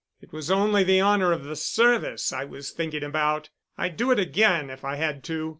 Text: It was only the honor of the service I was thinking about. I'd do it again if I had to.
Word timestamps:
It 0.19 0.33
was 0.33 0.49
only 0.49 0.83
the 0.83 0.99
honor 0.99 1.31
of 1.31 1.43
the 1.43 1.55
service 1.55 2.33
I 2.33 2.43
was 2.43 2.71
thinking 2.71 3.03
about. 3.03 3.51
I'd 3.77 3.97
do 3.97 4.09
it 4.09 4.17
again 4.17 4.71
if 4.71 4.83
I 4.83 4.95
had 4.95 5.23
to. 5.25 5.49